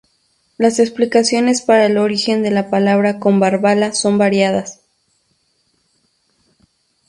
[0.57, 4.79] Las explicaciones para el origen de la palabra Combarbalá son variadas.